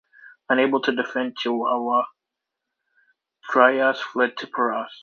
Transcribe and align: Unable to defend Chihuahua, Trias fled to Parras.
Unable 0.49 0.81
to 0.81 0.95
defend 0.95 1.37
Chihuahua, 1.37 2.05
Trias 3.51 4.01
fled 4.01 4.35
to 4.37 4.47
Parras. 4.47 4.91